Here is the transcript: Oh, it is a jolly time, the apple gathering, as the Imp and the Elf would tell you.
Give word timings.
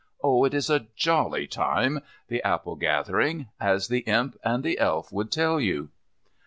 Oh, 0.23 0.45
it 0.45 0.55
is 0.55 0.67
a 0.71 0.87
jolly 0.95 1.45
time, 1.45 1.99
the 2.27 2.41
apple 2.41 2.75
gathering, 2.75 3.49
as 3.59 3.87
the 3.87 3.99
Imp 4.07 4.35
and 4.43 4.63
the 4.63 4.79
Elf 4.79 5.11
would 5.13 5.31
tell 5.31 5.59
you. 5.59 5.91